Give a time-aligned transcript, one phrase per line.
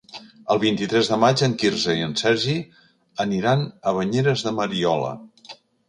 [0.53, 2.57] El vint-i-tres de maig en Quirze i en Sergi
[3.27, 5.17] aniran a Banyeres de Mariola.